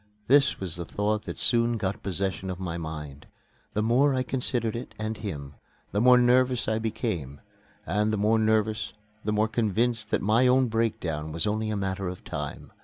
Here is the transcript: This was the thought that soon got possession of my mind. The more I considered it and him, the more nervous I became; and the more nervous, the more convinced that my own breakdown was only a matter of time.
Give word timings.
This 0.25 0.59
was 0.59 0.77
the 0.77 0.83
thought 0.83 1.25
that 1.25 1.37
soon 1.37 1.77
got 1.77 2.01
possession 2.01 2.49
of 2.49 2.59
my 2.59 2.75
mind. 2.75 3.27
The 3.73 3.83
more 3.83 4.15
I 4.15 4.23
considered 4.23 4.75
it 4.75 4.95
and 4.97 5.15
him, 5.17 5.53
the 5.91 6.01
more 6.01 6.17
nervous 6.17 6.67
I 6.67 6.79
became; 6.79 7.39
and 7.85 8.11
the 8.11 8.17
more 8.17 8.39
nervous, 8.39 8.93
the 9.23 9.31
more 9.31 9.47
convinced 9.47 10.09
that 10.09 10.23
my 10.23 10.47
own 10.47 10.69
breakdown 10.69 11.31
was 11.31 11.45
only 11.45 11.69
a 11.69 11.77
matter 11.77 12.07
of 12.07 12.23
time. 12.23 12.71